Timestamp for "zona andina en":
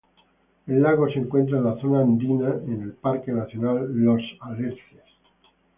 1.79-2.81